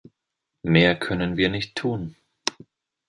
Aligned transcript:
Mehr 0.63 0.97
können 0.97 1.37
wir 1.37 1.49
nicht 1.49 1.75
tun. 1.75 2.15